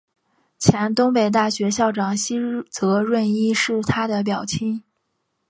[0.57, 2.39] 前东北大学校长西
[2.71, 4.83] 泽润一是他的表亲。